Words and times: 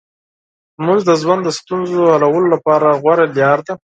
لمونځ 0.77 1.01
د 1.05 1.11
ژوند 1.21 1.41
د 1.45 1.49
ستونزو 1.59 1.99
حلولو 2.13 2.47
لپاره 2.55 2.97
غوره 3.01 3.25
لار 3.37 3.59
ده. 3.67 3.73